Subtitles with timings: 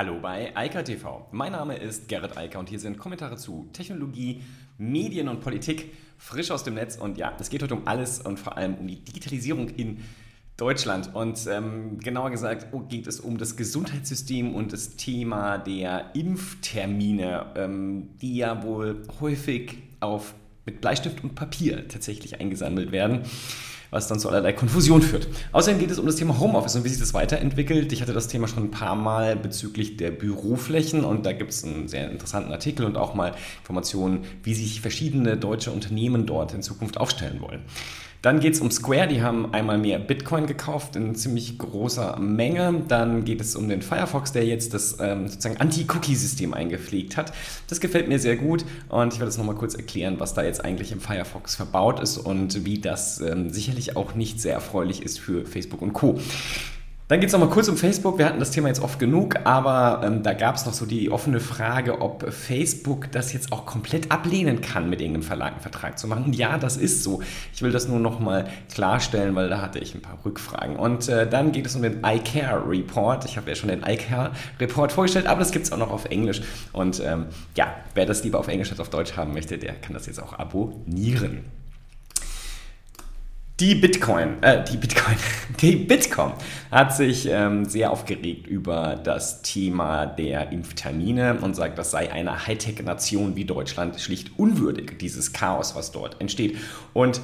[0.00, 1.26] Hallo bei Eika TV.
[1.30, 4.40] Mein Name ist Gerrit Eiker und hier sind Kommentare zu Technologie,
[4.78, 6.96] Medien und Politik frisch aus dem Netz.
[6.96, 10.02] Und ja, es geht heute um alles und vor allem um die Digitalisierung in
[10.56, 11.14] Deutschland.
[11.14, 17.52] Und ähm, genauer gesagt oh, geht es um das Gesundheitssystem und das Thema der Impftermine,
[17.56, 20.32] ähm, die ja wohl häufig auf,
[20.64, 23.26] mit Bleistift und Papier tatsächlich eingesammelt werden
[23.90, 25.28] was dann zu allerlei Konfusion führt.
[25.52, 27.92] Außerdem geht es um das Thema Homeoffice und wie sich das weiterentwickelt.
[27.92, 31.64] Ich hatte das Thema schon ein paar Mal bezüglich der Büroflächen und da gibt es
[31.64, 36.62] einen sehr interessanten Artikel und auch mal Informationen, wie sich verschiedene deutsche Unternehmen dort in
[36.62, 37.62] Zukunft aufstellen wollen.
[38.22, 42.82] Dann geht es um Square, die haben einmal mehr Bitcoin gekauft in ziemlich großer Menge.
[42.86, 47.32] Dann geht es um den Firefox, der jetzt das ähm, sozusagen Anti-Cookie-System eingepflegt hat.
[47.68, 50.62] Das gefällt mir sehr gut und ich werde es nochmal kurz erklären, was da jetzt
[50.62, 55.18] eigentlich im Firefox verbaut ist und wie das ähm, sicherlich auch nicht sehr erfreulich ist
[55.18, 56.18] für Facebook und Co.
[57.10, 58.18] Dann geht es nochmal kurz um Facebook.
[58.18, 61.10] Wir hatten das Thema jetzt oft genug, aber ähm, da gab es noch so die
[61.10, 65.98] offene Frage, ob Facebook das jetzt auch komplett ablehnen kann, mit irgendeinem Verlag einen Vertrag
[65.98, 66.26] zu machen.
[66.26, 67.20] Und ja, das ist so.
[67.52, 70.76] Ich will das nur nochmal klarstellen, weil da hatte ich ein paar Rückfragen.
[70.76, 73.24] Und äh, dann geht es um den iCare Report.
[73.24, 76.04] Ich habe ja schon den iCare Report vorgestellt, aber das gibt es auch noch auf
[76.04, 76.42] Englisch.
[76.72, 79.94] Und ähm, ja, wer das lieber auf Englisch als auf Deutsch haben möchte, der kann
[79.94, 81.44] das jetzt auch abonnieren.
[83.60, 85.16] Die Bitcoin, äh, die Bitcoin,
[85.60, 86.32] die Bitcoin
[86.70, 92.46] hat sich ähm, sehr aufgeregt über das Thema der Impftermine und sagt, das sei eine
[92.46, 96.56] Hightech-Nation wie Deutschland schlicht unwürdig, dieses Chaos, was dort entsteht.
[96.94, 97.20] Und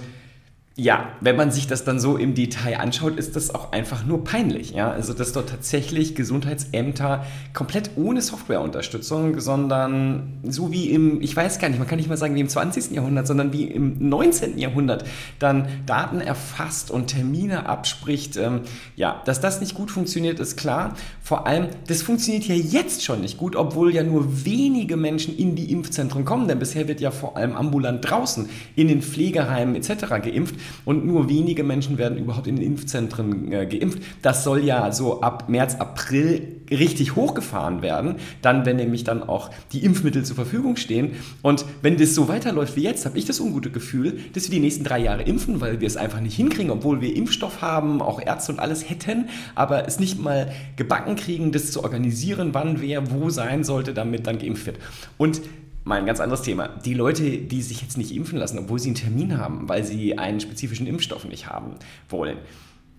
[0.78, 4.24] ja, wenn man sich das dann so im Detail anschaut, ist das auch einfach nur
[4.24, 4.72] peinlich.
[4.72, 4.90] Ja?
[4.90, 7.24] Also, dass dort tatsächlich Gesundheitsämter
[7.54, 12.18] komplett ohne Softwareunterstützung, sondern so wie im, ich weiß gar nicht, man kann nicht mal
[12.18, 12.90] sagen wie im 20.
[12.90, 14.58] Jahrhundert, sondern wie im 19.
[14.58, 15.06] Jahrhundert
[15.38, 18.36] dann Daten erfasst und Termine abspricht.
[18.36, 18.60] Ähm,
[18.96, 20.94] ja, dass das nicht gut funktioniert, ist klar.
[21.22, 25.56] Vor allem, das funktioniert ja jetzt schon nicht gut, obwohl ja nur wenige Menschen in
[25.56, 30.06] die Impfzentren kommen, denn bisher wird ja vor allem ambulant draußen in den Pflegeheimen etc.
[30.22, 34.02] geimpft und nur wenige Menschen werden überhaupt in den Impfzentren äh, geimpft.
[34.22, 39.50] Das soll ja so ab März, April richtig hochgefahren werden, dann, wenn nämlich dann auch
[39.72, 41.12] die Impfmittel zur Verfügung stehen.
[41.42, 44.60] Und wenn das so weiterläuft wie jetzt, habe ich das ungute Gefühl, dass wir die
[44.60, 48.20] nächsten drei Jahre impfen, weil wir es einfach nicht hinkriegen, obwohl wir Impfstoff haben, auch
[48.20, 53.10] Ärzte und alles hätten, aber es nicht mal gebacken kriegen, das zu organisieren, wann wer
[53.10, 54.78] wo sein sollte, damit dann geimpft wird.
[55.16, 55.40] Und
[55.86, 56.66] Mal ein ganz anderes Thema.
[56.84, 60.18] Die Leute, die sich jetzt nicht impfen lassen, obwohl sie einen Termin haben, weil sie
[60.18, 61.74] einen spezifischen Impfstoff nicht haben
[62.08, 62.38] wollen.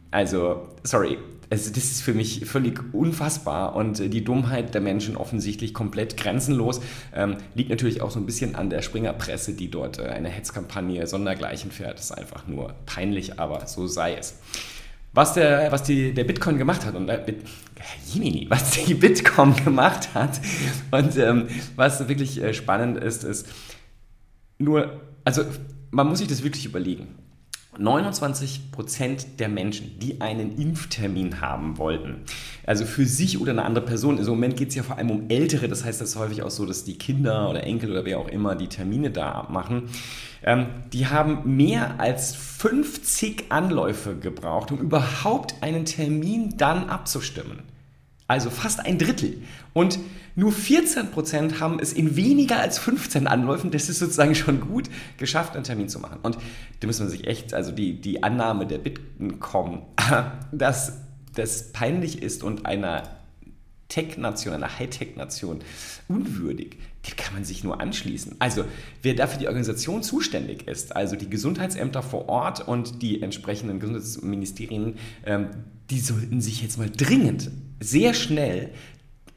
[0.10, 1.18] Also, sorry,
[1.50, 6.80] also das ist für mich völlig unfassbar und die Dummheit der Menschen offensichtlich komplett grenzenlos.
[7.14, 11.08] Ähm, liegt natürlich auch so ein bisschen an der Springerpresse, die dort äh, eine Hetzkampagne
[11.08, 11.96] sondergleichen fährt.
[11.96, 14.36] Das ist einfach nur peinlich, aber so sei es.
[15.14, 17.34] Was, der, was die, der Bitcoin gemacht hat und äh,
[18.06, 20.40] Jimini, was die Bitcoin gemacht hat
[20.92, 23.48] und ähm, was wirklich äh, spannend ist, ist
[24.60, 25.44] nur, also
[25.92, 27.16] man muss sich das wirklich überlegen.
[27.80, 32.24] 29% der Menschen, die einen Impftermin haben wollten,
[32.66, 35.30] also für sich oder eine andere Person, im Moment geht es ja vor allem um
[35.30, 38.20] Ältere, das heißt, das ist häufig auch so, dass die Kinder oder Enkel oder wer
[38.20, 39.90] auch immer die Termine da machen,
[40.44, 47.77] ähm, die haben mehr als 50 Anläufe gebraucht, um überhaupt einen Termin dann abzustimmen.
[48.28, 49.42] Also fast ein Drittel.
[49.74, 50.00] Und
[50.36, 55.56] nur 14% haben es in weniger als 15 Anläufen, das ist sozusagen schon gut, geschafft,
[55.56, 56.20] einen Termin zu machen.
[56.22, 56.38] Und
[56.80, 59.82] da muss man sich echt, also die, die Annahme der Bitkom,
[60.52, 60.94] dass
[61.34, 63.04] das peinlich ist und einer
[63.90, 65.62] Tech-Nation, einer Hightech-Nation
[66.08, 68.36] unwürdig, dem kann man sich nur anschließen.
[68.40, 68.66] Also
[69.02, 74.96] wer dafür die Organisation zuständig ist, also die Gesundheitsämter vor Ort und die entsprechenden Gesundheitsministerien,
[75.26, 75.50] ähm,
[75.90, 77.50] die sollten sich jetzt mal dringend,
[77.80, 78.72] sehr schnell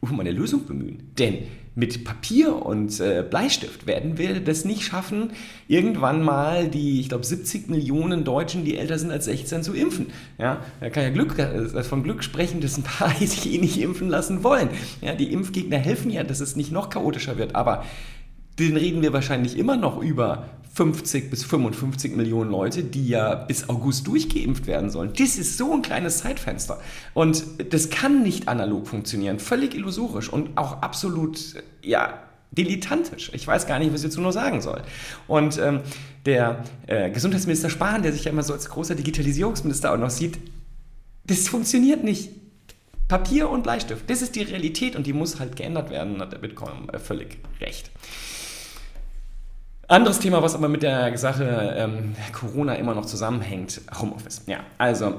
[0.00, 1.10] um eine Lösung bemühen.
[1.18, 1.38] Denn
[1.74, 5.30] mit Papier und äh, Bleistift werden wir das nicht schaffen,
[5.68, 10.06] irgendwann mal die, ich glaube, 70 Millionen Deutschen, die älter sind als 16, zu impfen.
[10.38, 13.80] Ja, da kann ja Glück, äh, von Glück sprechen, dass ein paar sich eh nicht
[13.80, 14.68] impfen lassen wollen.
[15.00, 17.84] Ja, die Impfgegner helfen ja, dass es nicht noch chaotischer wird, aber
[18.58, 23.68] den reden wir wahrscheinlich immer noch über 50 bis 55 Millionen Leute, die ja bis
[23.68, 25.12] August durchgeimpft werden sollen.
[25.18, 26.80] Das ist so ein kleines Zeitfenster.
[27.12, 29.40] Und das kann nicht analog funktionieren.
[29.40, 31.38] Völlig illusorisch und auch absolut,
[31.82, 32.22] ja,
[32.52, 33.30] dilettantisch.
[33.34, 34.82] Ich weiß gar nicht, was ich dazu nur sagen soll.
[35.26, 35.80] Und ähm,
[36.26, 40.38] der äh, Gesundheitsminister Spahn, der sich ja immer so als großer Digitalisierungsminister auch noch sieht,
[41.24, 42.30] das funktioniert nicht.
[43.08, 46.38] Papier und Bleistift, das ist die Realität und die muss halt geändert werden, hat der
[46.38, 47.90] Bitcoin äh, völlig recht.
[49.90, 54.42] Anderes Thema, was aber mit der Sache ähm, Corona immer noch zusammenhängt, Homeoffice.
[54.46, 55.14] Ja, also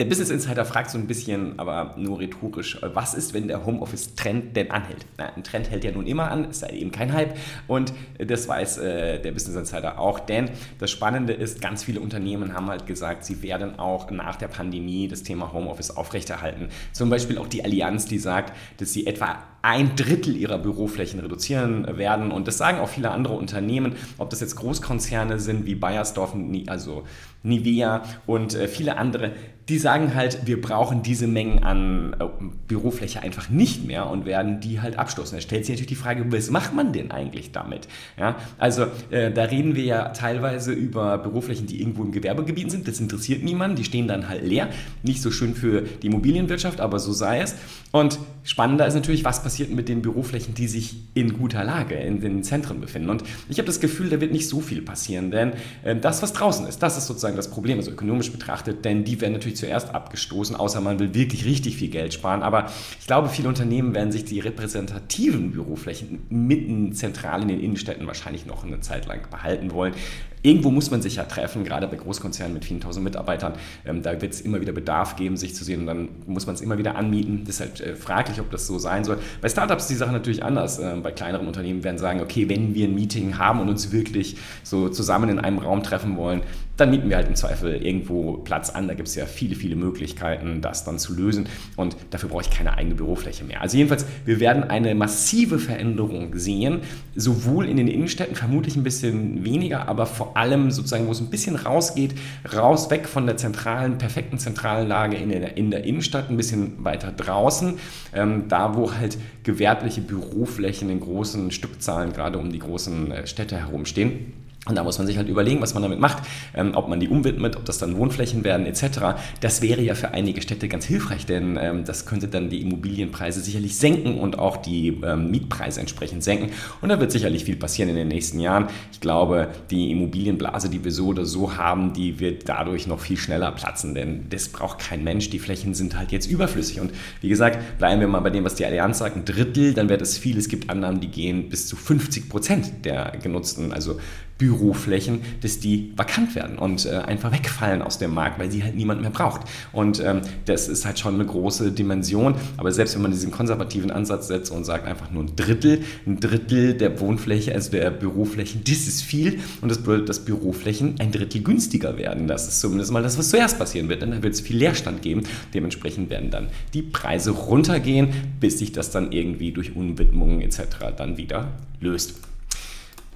[0.00, 4.54] Der Business Insider fragt so ein bisschen, aber nur rhetorisch, was ist, wenn der Homeoffice-Trend
[4.56, 5.06] denn anhält?
[5.16, 7.36] Na, ein Trend hält ja nun immer an, es sei eben kein Hype
[7.66, 12.54] und das weiß äh, der Business Insider auch, denn das Spannende ist, ganz viele Unternehmen
[12.54, 16.68] haben halt gesagt, sie werden auch nach der Pandemie das Thema Homeoffice aufrechterhalten.
[16.92, 21.98] Zum Beispiel auch die Allianz, die sagt, dass sie etwa ein Drittel ihrer Büroflächen reduzieren
[21.98, 22.32] werden.
[22.32, 26.34] Und das sagen auch viele andere Unternehmen, ob das jetzt Großkonzerne sind wie Bayersdorf,
[26.68, 27.04] also
[27.42, 29.32] Nivea und äh, viele andere,
[29.68, 32.24] die sagen halt, wir brauchen diese Mengen an äh,
[32.66, 35.36] Bürofläche einfach nicht mehr und werden die halt abstoßen.
[35.36, 37.86] Da stellt sich natürlich die Frage, was macht man denn eigentlich damit?
[38.18, 42.88] Ja, also äh, da reden wir ja teilweise über Büroflächen, die irgendwo im Gewerbegebiet sind.
[42.88, 43.76] Das interessiert niemanden.
[43.76, 44.68] Die stehen dann halt leer.
[45.02, 47.54] Nicht so schön für die Immobilienwirtschaft, aber so sei es.
[47.92, 52.20] Und spannender ist natürlich, was passiert mit den Büroflächen, die sich in guter Lage in
[52.20, 53.10] den Zentren befinden.
[53.10, 55.52] Und ich habe das Gefühl, da wird nicht so viel passieren, denn
[55.84, 59.20] äh, das, was draußen ist, das ist sozusagen das Problem, also ökonomisch betrachtet, denn die
[59.20, 62.42] werden natürlich zuerst abgestoßen, außer man will wirklich richtig viel Geld sparen.
[62.42, 62.70] Aber
[63.00, 68.46] ich glaube, viele Unternehmen werden sich die repräsentativen Büroflächen mitten zentral in den Innenstädten wahrscheinlich
[68.46, 69.94] noch eine Zeit lang behalten wollen.
[70.42, 73.54] Irgendwo muss man sich ja treffen, gerade bei Großkonzernen mit vielen tausend Mitarbeitern.
[73.84, 76.54] Ähm, da wird es immer wieder Bedarf geben, sich zu sehen und dann muss man
[76.54, 77.44] es immer wieder anmieten.
[77.44, 79.18] Das ist halt äh, fraglich, ob das so sein soll.
[79.40, 80.78] Bei Startups ist die Sache natürlich anders.
[80.78, 84.36] Ähm, bei kleineren Unternehmen werden sagen, okay, wenn wir ein Meeting haben und uns wirklich
[84.62, 86.42] so zusammen in einem Raum treffen wollen,
[86.78, 88.86] dann mieten wir halt im Zweifel irgendwo Platz an.
[88.86, 91.48] Da gibt es ja viele, viele Möglichkeiten, das dann zu lösen.
[91.76, 93.60] Und dafür brauche ich keine eigene Bürofläche mehr.
[93.60, 96.80] Also jedenfalls, wir werden eine massive Veränderung sehen,
[97.16, 101.30] sowohl in den Innenstädten, vermutlich ein bisschen weniger, aber vor allem sozusagen, wo es ein
[101.30, 102.14] bisschen rausgeht,
[102.56, 106.84] raus weg von der zentralen, perfekten zentralen Lage in der, in der Innenstadt, ein bisschen
[106.84, 107.74] weiter draußen,
[108.14, 113.56] ähm, da wo halt gewerbliche Büroflächen in großen Stückzahlen gerade um die großen äh, Städte
[113.56, 114.47] herumstehen.
[114.68, 116.22] Und da muss man sich halt überlegen, was man damit macht,
[116.54, 119.18] ähm, ob man die umwidmet, ob das dann Wohnflächen werden etc.
[119.40, 123.40] Das wäre ja für einige Städte ganz hilfreich, denn ähm, das könnte dann die Immobilienpreise
[123.40, 126.50] sicherlich senken und auch die ähm, Mietpreise entsprechend senken.
[126.80, 128.68] Und da wird sicherlich viel passieren in den nächsten Jahren.
[128.92, 133.16] Ich glaube, die Immobilienblase, die wir so oder so haben, die wird dadurch noch viel
[133.16, 135.30] schneller platzen, denn das braucht kein Mensch.
[135.30, 136.80] Die Flächen sind halt jetzt überflüssig.
[136.80, 139.88] Und wie gesagt, bleiben wir mal bei dem, was die Allianz sagt, ein Drittel, dann
[139.88, 140.38] wird es viel.
[140.38, 143.98] Es gibt Annahmen, die gehen bis zu 50 Prozent der genutzten, also
[144.38, 148.76] Büroflächen, dass die vakant werden und äh, einfach wegfallen aus dem Markt, weil sie halt
[148.76, 149.42] niemand mehr braucht.
[149.72, 152.36] Und ähm, das ist halt schon eine große Dimension.
[152.56, 156.20] Aber selbst wenn man diesen konservativen Ansatz setzt und sagt einfach nur ein Drittel, ein
[156.20, 159.40] Drittel der Wohnfläche, also der Büroflächen, das ist viel.
[159.60, 162.28] Und das bedeutet, dass Büroflächen ein Drittel günstiger werden.
[162.28, 164.02] Das ist zumindest mal das, was zuerst passieren wird.
[164.02, 165.24] Denn dann wird es viel Leerstand geben.
[165.52, 168.08] Dementsprechend werden dann die Preise runtergehen,
[168.38, 170.60] bis sich das dann irgendwie durch Unwidmungen etc.
[170.96, 171.48] dann wieder
[171.80, 172.27] löst.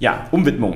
[0.02, 0.74] Ja, Umwidmung.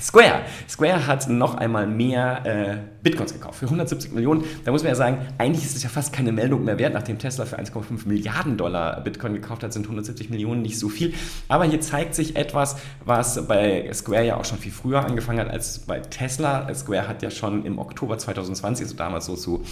[0.00, 0.44] Square.
[0.66, 4.44] Square hat noch einmal mehr äh, Bitcoins gekauft für 170 Millionen.
[4.64, 6.94] Da muss man ja sagen, eigentlich ist es ja fast keine Meldung mehr wert.
[6.94, 11.14] Nachdem Tesla für 1,5 Milliarden Dollar Bitcoin gekauft hat, sind 170 Millionen nicht so viel.
[11.46, 15.50] Aber hier zeigt sich etwas, was bei Square ja auch schon viel früher angefangen hat
[15.50, 16.74] als bei Tesla.
[16.74, 19.62] Square hat ja schon im Oktober 2020, also damals so zu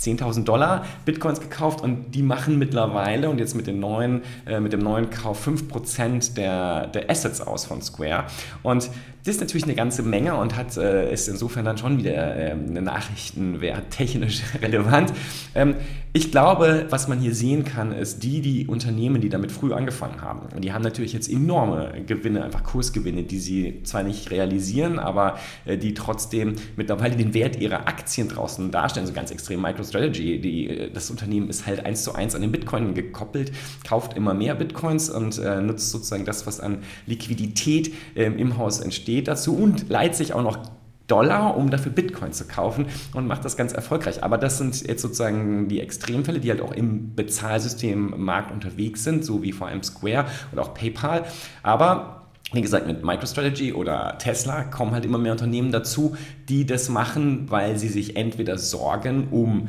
[0.00, 4.72] 10.000 Dollar Bitcoins gekauft und die machen mittlerweile und jetzt mit, den neuen, äh, mit
[4.72, 8.24] dem neuen Kauf 5% der, der Assets aus von Square.
[8.62, 8.90] Und
[9.24, 12.50] das ist natürlich eine ganze Menge und hat, äh, ist insofern dann schon wieder äh,
[12.50, 15.12] eine Nachrichtenwert technisch relevant.
[15.54, 15.76] Ähm,
[16.16, 20.22] ich glaube, was man hier sehen kann, ist die, die Unternehmen, die damit früh angefangen
[20.22, 20.60] haben.
[20.60, 25.76] Die haben natürlich jetzt enorme Gewinne, einfach Kursgewinne, die sie zwar nicht realisieren, aber äh,
[25.76, 29.08] die trotzdem mittlerweile den Wert ihrer Aktien draußen darstellen.
[29.08, 30.40] So ganz extrem MicroStrategy.
[30.40, 33.50] Die, äh, das Unternehmen ist halt eins zu eins an den Bitcoin gekoppelt,
[33.84, 38.78] kauft immer mehr Bitcoins und äh, nutzt sozusagen das, was an Liquidität äh, im Haus
[38.78, 40.58] entsteht dazu und leiht sich auch noch
[41.06, 44.22] Dollar, um dafür Bitcoin zu kaufen und macht das ganz erfolgreich.
[44.22, 49.42] Aber das sind jetzt sozusagen die Extremfälle, die halt auch im Bezahlsystemmarkt unterwegs sind, so
[49.42, 51.24] wie vor allem Square und auch PayPal.
[51.62, 56.16] Aber wie gesagt, mit MicroStrategy oder Tesla kommen halt immer mehr Unternehmen dazu,
[56.48, 59.68] die das machen, weil sie sich entweder sorgen um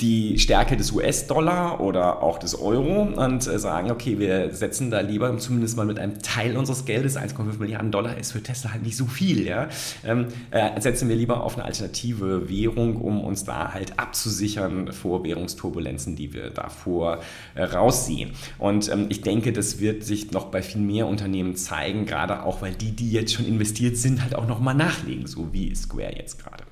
[0.00, 5.00] die Stärke des US-Dollar oder auch des Euro und äh, sagen, okay, wir setzen da
[5.00, 8.82] lieber zumindest mal mit einem Teil unseres Geldes, 1,5 Milliarden Dollar ist für Tesla halt
[8.82, 9.68] nicht so viel, ja,
[10.04, 15.22] ähm, äh, setzen wir lieber auf eine alternative Währung, um uns da halt abzusichern vor
[15.24, 17.20] Währungsturbulenzen, die wir davor
[17.54, 18.30] äh, raussehen.
[18.58, 22.62] Und ähm, ich denke, das wird sich noch bei viel mehr Unternehmen zeigen, gerade auch,
[22.62, 26.42] weil die, die jetzt schon investiert sind, halt auch nochmal nachlegen, so wie Square jetzt
[26.42, 26.64] gerade.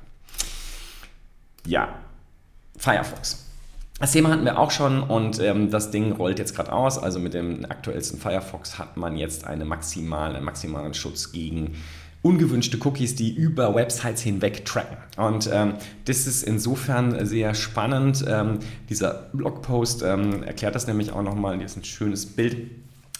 [1.66, 1.98] Ja,
[2.76, 3.44] Firefox.
[4.00, 6.98] Das Thema hatten wir auch schon und ähm, das Ding rollt jetzt gerade aus.
[6.98, 11.74] Also mit dem aktuellsten Firefox hat man jetzt eine maximale, einen maximalen Schutz gegen
[12.22, 14.96] ungewünschte Cookies, die über Websites hinweg tracken.
[15.16, 18.24] Und ähm, das ist insofern sehr spannend.
[18.28, 18.58] Ähm,
[18.88, 21.56] dieser Blogpost ähm, erklärt das nämlich auch nochmal.
[21.56, 22.70] Hier ist ein schönes Bild.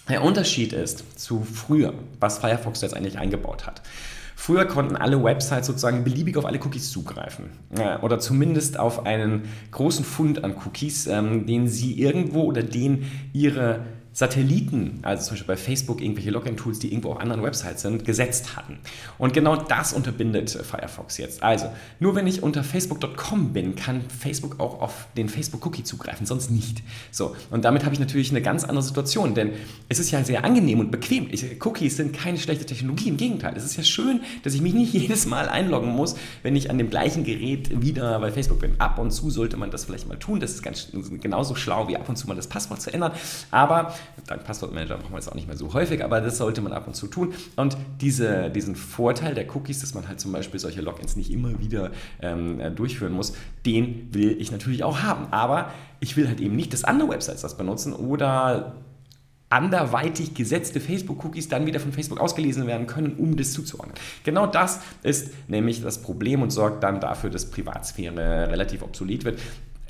[0.07, 3.81] Der Unterschied ist zu früher, was Firefox jetzt eigentlich eingebaut hat.
[4.39, 7.49] Früher konnten alle Websites sozusagen beliebig auf alle Cookies zugreifen.
[8.01, 13.03] Oder zumindest auf einen großen Fund an Cookies, ähm, den sie irgendwo oder den
[13.33, 13.81] ihre
[14.11, 18.55] Satelliten, also zum Beispiel bei Facebook irgendwelche Login-Tools, die irgendwo auf anderen Websites sind, gesetzt
[18.55, 18.79] hatten.
[19.17, 21.43] Und genau das unterbindet Firefox jetzt.
[21.43, 26.49] Also, nur wenn ich unter facebook.com bin, kann Facebook auch auf den Facebook-Cookie zugreifen, sonst
[26.49, 26.81] nicht.
[27.11, 29.51] So, und damit habe ich natürlich eine ganz andere Situation, denn
[29.89, 31.27] es ist ja sehr angenehm und bequem.
[31.31, 33.53] Ich, Cookies sind keine schlechte Technologie, im Gegenteil.
[33.55, 36.77] Es ist ja schön, dass ich mich nicht jedes Mal einloggen muss, wenn ich an
[36.77, 38.79] dem gleichen Gerät wieder bei Facebook bin.
[38.79, 40.39] Ab und zu sollte man das vielleicht mal tun.
[40.39, 40.87] Das ist ganz,
[41.21, 43.11] genauso schlau, wie ab und zu mal das Passwort zu ändern.
[43.51, 43.93] Aber
[44.27, 46.87] Dank Passwortmanager brauchen wir es auch nicht mehr so häufig, aber das sollte man ab
[46.87, 47.33] und zu tun.
[47.55, 51.59] Und diese, diesen Vorteil der Cookies, dass man halt zum Beispiel solche Logins nicht immer
[51.59, 51.91] wieder
[52.21, 53.33] ähm, durchführen muss,
[53.65, 55.27] den will ich natürlich auch haben.
[55.31, 58.75] Aber ich will halt eben nicht, dass andere Websites das benutzen oder
[59.49, 63.95] anderweitig gesetzte Facebook-Cookies dann wieder von Facebook ausgelesen werden können, um das zuzuordnen.
[64.23, 69.39] Genau das ist nämlich das Problem und sorgt dann dafür, dass Privatsphäre relativ obsolet wird.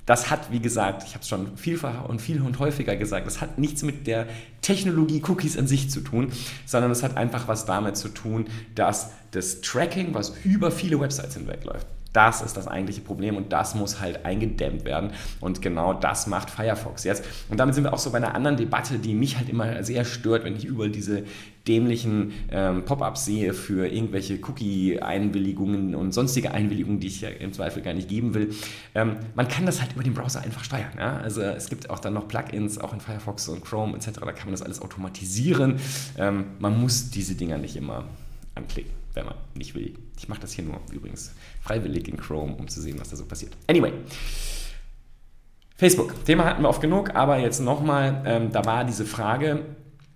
[0.10, 3.42] Das hat, wie gesagt, ich habe es schon vielfach und viel und häufiger gesagt, das
[3.42, 4.26] hat nichts mit der
[4.64, 6.32] Technologie Cookies an sich zu tun,
[6.66, 11.36] sondern es hat einfach was damit zu tun, dass das Tracking, was über viele Websites
[11.36, 15.12] hinwegläuft, das ist das eigentliche Problem und das muss halt eingedämmt werden.
[15.40, 17.24] Und genau das macht Firefox jetzt.
[17.50, 20.06] Und damit sind wir auch so bei einer anderen Debatte, die mich halt immer sehr
[20.06, 21.24] stört, wenn ich überall diese
[21.68, 27.84] dämlichen ähm, Pop-ups sehe für irgendwelche Cookie-Einwilligungen und sonstige Einwilligungen, die ich ja im Zweifel
[27.84, 28.56] gar nicht geben will.
[28.96, 30.92] Ähm, man kann das halt über den Browser einfach steuern.
[30.98, 31.18] Ja?
[31.18, 34.46] Also es gibt auch dann noch Plugins, auch in Firefox und Chrome etc., da kann
[34.46, 35.80] man das alles automatisieren.
[36.18, 38.06] Ähm, man muss diese Dinger nicht immer
[38.56, 39.94] anklicken wenn man nicht will.
[40.18, 43.26] Ich mache das hier nur übrigens freiwillig in Chrome, um zu sehen, was da so
[43.26, 43.56] passiert.
[43.68, 43.94] Anyway.
[45.76, 49.66] Facebook, Thema hatten wir oft genug, aber jetzt nochmal, ähm, da war diese Frage,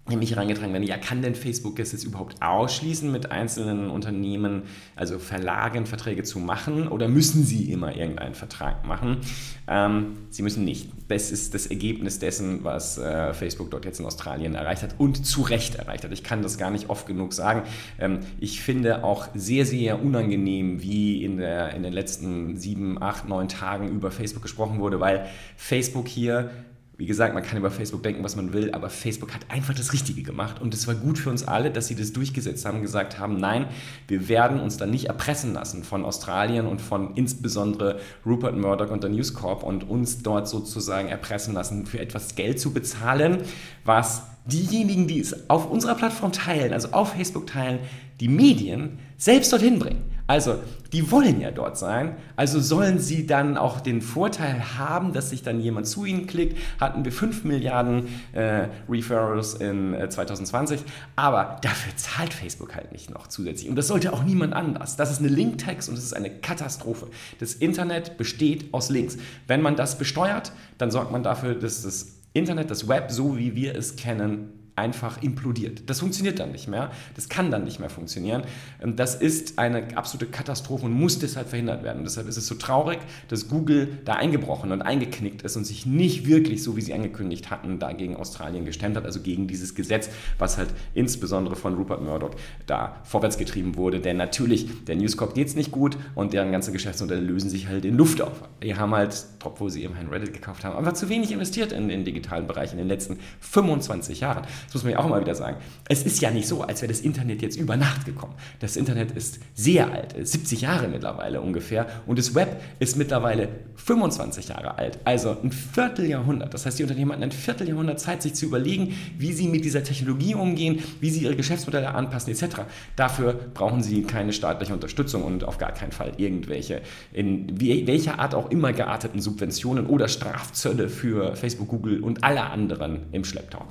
[0.09, 4.63] nämlich reingetragen werden, ja, kann denn Facebook es jetzt überhaupt ausschließen, mit einzelnen Unternehmen,
[4.97, 9.19] also Verlagen, Verträge zu machen oder müssen sie immer irgendeinen Vertrag machen?
[9.65, 10.89] Ähm, sie müssen nicht.
[11.07, 15.25] Das ist das Ergebnis dessen, was äh, Facebook dort jetzt in Australien erreicht hat und
[15.25, 16.11] zu Recht erreicht hat.
[16.11, 17.63] Ich kann das gar nicht oft genug sagen.
[17.97, 23.29] Ähm, ich finde auch sehr, sehr unangenehm, wie in, der, in den letzten sieben, acht,
[23.29, 26.49] neun Tagen über Facebook gesprochen wurde, weil Facebook hier
[26.95, 29.93] wie gesagt, man kann über Facebook denken, was man will, aber Facebook hat einfach das
[29.93, 33.17] Richtige gemacht und es war gut für uns alle, dass sie das durchgesetzt haben, gesagt
[33.17, 33.65] haben, nein,
[34.07, 39.01] wir werden uns da nicht erpressen lassen von Australien und von insbesondere Rupert Murdoch und
[39.03, 43.39] der News Corp und uns dort sozusagen erpressen lassen, für etwas Geld zu bezahlen,
[43.85, 47.79] was diejenigen, die es auf unserer Plattform teilen, also auf Facebook teilen,
[48.19, 50.12] die Medien selbst dorthin bringen.
[50.25, 50.55] Also,
[50.93, 55.43] die wollen ja dort sein, also sollen sie dann auch den Vorteil haben, dass sich
[55.43, 56.57] dann jemand zu ihnen klickt.
[56.79, 60.81] Hatten wir 5 Milliarden äh, Referrals in äh, 2020,
[61.17, 63.69] aber dafür zahlt Facebook halt nicht noch zusätzlich.
[63.69, 64.95] Und das sollte auch niemand anders.
[64.95, 67.07] Das ist eine Linktext und das ist eine Katastrophe.
[67.39, 69.17] Das Internet besteht aus Links.
[69.47, 73.55] Wenn man das besteuert, dann sorgt man dafür, dass das Internet, das Web, so wie
[73.55, 75.83] wir es kennen, einfach implodiert.
[75.87, 76.91] Das funktioniert dann nicht mehr.
[77.15, 78.43] Das kann dann nicht mehr funktionieren.
[78.81, 81.99] Ähm, das ist eine absolute Katastrophe und muss deshalb verhindert werden.
[81.99, 85.85] Und deshalb ist es so traurig, dass Google da eingebrochen und eingeknickt ist und sich
[85.85, 90.09] nicht wirklich, so wie sie angekündigt hatten, dagegen Australien gestemmt hat, also gegen dieses Gesetz,
[90.39, 92.31] was halt insbesondere von Rupert Murdoch
[92.65, 93.99] da vorwärts getrieben wurde.
[93.99, 97.67] Denn natürlich, der News Corp geht es nicht gut und deren ganze Geschäftsmodelle lösen sich
[97.67, 98.43] halt in Luft auf.
[98.63, 101.87] Die haben halt, obwohl sie eben ein Reddit gekauft haben, einfach zu wenig investiert in
[101.89, 104.45] den digitalen Bereich in den letzten 25 Jahren.
[104.65, 105.57] Das muss man ja auch immer wieder sagen.
[105.87, 108.33] Es ist ja nicht so, als wäre das Internet jetzt über Nacht gekommen.
[108.59, 111.87] Das Internet ist sehr alt, 70 Jahre mittlerweile ungefähr.
[112.05, 116.53] Und das Web ist mittlerweile 25 Jahre alt, also ein Vierteljahrhundert.
[116.53, 119.83] Das heißt, die Unternehmen hatten ein Vierteljahrhundert Zeit, sich zu überlegen, wie sie mit dieser
[119.83, 122.61] Technologie umgehen, wie sie ihre Geschäftsmodelle anpassen, etc.
[122.95, 128.35] Dafür brauchen sie keine staatliche Unterstützung und auf gar keinen Fall irgendwelche, in welcher Art
[128.35, 133.65] auch immer gearteten Subventionen oder Strafzölle für Facebook, Google und alle anderen im Schlepptau.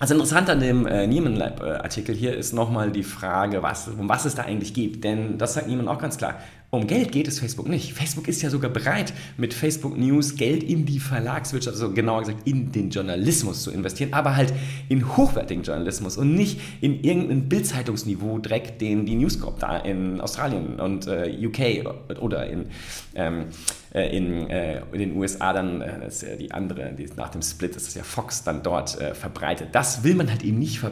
[0.00, 3.88] Also interessant an dem äh, Niemann Lab äh, Artikel hier ist nochmal die Frage, was,
[3.88, 5.02] um was es da eigentlich geht.
[5.02, 6.38] Denn das sagt Niemann auch ganz klar.
[6.70, 7.94] Um Geld geht es Facebook nicht.
[7.94, 12.46] Facebook ist ja sogar bereit, mit Facebook News Geld in die Verlagswirtschaft, also genauer gesagt
[12.46, 14.52] in den Journalismus zu investieren, aber halt
[14.90, 20.20] in hochwertigen Journalismus und nicht in irgendeinen Bildzeitungsniveau Dreck, den die News Corp da in
[20.20, 22.66] Australien und äh, UK oder in
[23.14, 23.46] ähm,
[23.87, 27.30] äh, in, äh, in, den USA dann, äh, das ist ja die andere, die, nach
[27.30, 29.68] dem Split ist das ja Fox dann dort äh, verbreitet.
[29.72, 30.82] Das will man halt eben nicht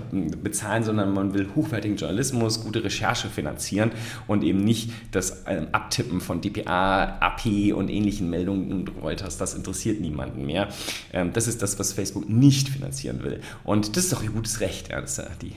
[0.43, 3.91] bezahlen, sondern man will hochwertigen Journalismus, gute Recherche finanzieren
[4.27, 9.37] und eben nicht das ähm, Abtippen von DPA, AP und ähnlichen Meldungen und Reuters.
[9.37, 10.69] Das interessiert niemanden mehr.
[11.13, 13.41] Ähm, das ist das, was Facebook nicht finanzieren will.
[13.63, 14.89] Und das ist doch ihr gutes Recht.
[14.89, 15.53] Ja, das, die,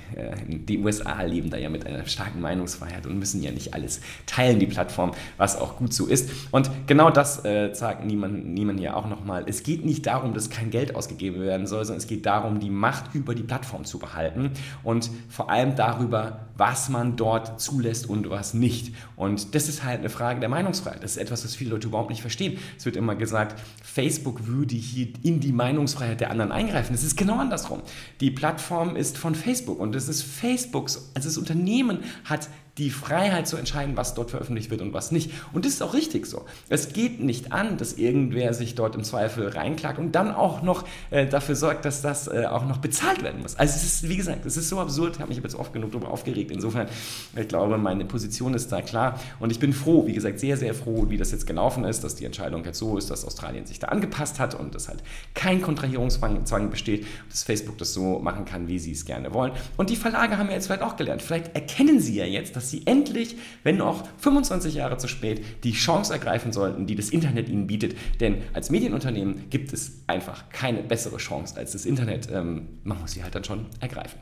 [0.47, 4.59] die USA leben da ja mit einer starken Meinungsfreiheit und müssen ja nicht alles teilen,
[4.59, 6.29] die Plattform, was auch gut so ist.
[6.51, 9.45] Und genau das äh, sagt niemand, niemand hier auch nochmal.
[9.47, 12.69] Es geht nicht darum, dass kein Geld ausgegeben werden soll, sondern es geht darum, die
[12.69, 14.51] Macht über die Plattform zu behalten
[14.83, 18.93] und vor allem darüber, was man dort zulässt und was nicht.
[19.15, 21.03] Und das ist halt eine Frage der Meinungsfreiheit.
[21.03, 22.57] Das ist etwas, was viele Leute überhaupt nicht verstehen.
[22.77, 26.93] Es wird immer gesagt, Facebook würde hier in die Meinungsfreiheit der anderen eingreifen.
[26.93, 27.81] Das ist genau andersrum.
[28.19, 33.47] Die Plattform ist von Facebook und es ist Facebooks, also das Unternehmen hat die Freiheit
[33.47, 35.31] zu entscheiden, was dort veröffentlicht wird und was nicht.
[35.53, 36.45] Und das ist auch richtig so.
[36.69, 40.85] Es geht nicht an, dass irgendwer sich dort im Zweifel reinklagt und dann auch noch
[41.11, 43.55] äh, dafür sorgt, dass das äh, auch noch bezahlt werden muss.
[43.57, 45.91] Also es ist, wie gesagt, es ist so absurd, ich habe mich jetzt oft genug
[45.91, 46.51] darüber aufgeregt.
[46.51, 46.87] Insofern,
[47.35, 50.73] ich glaube, meine Position ist da klar und ich bin froh, wie gesagt, sehr, sehr
[50.73, 53.79] froh, wie das jetzt gelaufen ist, dass die Entscheidung jetzt so ist, dass Australien sich
[53.79, 58.67] da angepasst hat und dass halt kein Kontrahierungszwang besteht, dass Facebook das so machen kann,
[58.69, 59.51] wie sie es gerne wollen.
[59.75, 61.21] Und die Verlage haben ja jetzt vielleicht auch gelernt.
[61.21, 65.73] Vielleicht erkennen sie ja jetzt, dass sie endlich, wenn auch 25 Jahre zu spät, die
[65.73, 67.95] Chance ergreifen sollten, die das Internet ihnen bietet.
[68.19, 72.29] Denn als Medienunternehmen gibt es einfach keine bessere Chance als das Internet.
[72.31, 74.19] Ähm, man muss sie halt dann schon ergreifen.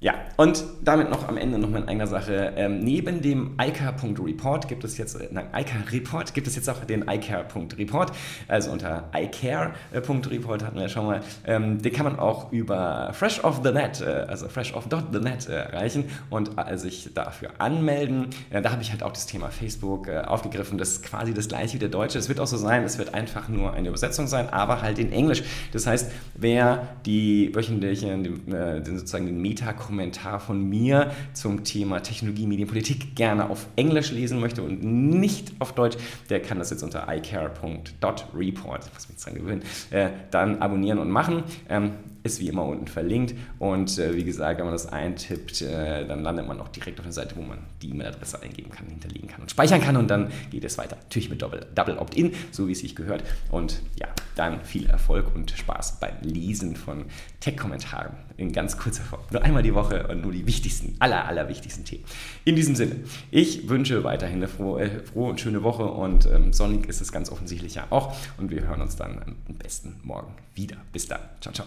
[0.00, 2.52] Ja, und damit noch am Ende noch mal in einer Sache.
[2.54, 7.06] Ähm, neben dem iCare.report gibt es jetzt, äh, nein, iCare-Report gibt es jetzt auch den
[7.08, 8.12] iCare.report.
[8.46, 11.20] Also unter iCare.report hatten wir schon mal.
[11.44, 16.04] Ähm, den kann man auch über Fresh of the Net, äh, also freshoff.the.net äh, erreichen
[16.30, 18.28] und äh, sich dafür anmelden.
[18.50, 20.78] Äh, da habe ich halt auch das Thema Facebook äh, aufgegriffen.
[20.78, 22.20] Das ist quasi das gleiche wie der Deutsche.
[22.20, 25.10] Es wird auch so sein, es wird einfach nur eine Übersetzung sein, aber halt in
[25.10, 25.42] Englisch.
[25.72, 32.46] Das heißt, wer die wöchentlichen, den, sozusagen den Meta Kommentar von mir zum Thema Technologie,
[32.46, 35.96] Medienpolitik gerne auf Englisch lesen möchte und nicht auf Deutsch,
[36.28, 41.42] der kann das jetzt unter iCare.report, was mich dran gewöhnen, äh, dann abonnieren und machen.
[41.70, 41.92] Ähm,
[42.22, 46.22] ist wie immer unten verlinkt und äh, wie gesagt, wenn man das eintippt, äh, dann
[46.22, 49.40] landet man auch direkt auf der Seite, wo man die E-Mail-Adresse eingeben kann, hinterlegen kann
[49.42, 50.96] und speichern kann und dann geht es weiter.
[50.96, 53.24] Natürlich mit Double, Double Opt-in, so wie es sich gehört.
[53.50, 57.06] Und ja, dann viel Erfolg und Spaß beim Lesen von
[57.40, 59.22] Tech-Kommentaren in ganz kurzer Form.
[59.32, 62.04] Nur einmal die Woche und nur die wichtigsten, aller, aller wichtigsten Themen.
[62.44, 62.96] In diesem Sinne,
[63.30, 67.12] ich wünsche weiterhin eine frohe, äh, frohe und schöne Woche und ähm, sonnig ist es
[67.12, 68.14] ganz offensichtlich ja auch.
[68.36, 70.76] Und wir hören uns dann am besten morgen wieder.
[70.92, 71.20] Bis dann.
[71.40, 71.66] Ciao, ciao.